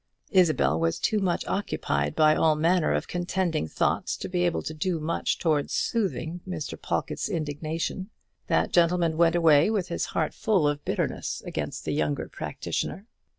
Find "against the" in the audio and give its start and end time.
11.45-11.91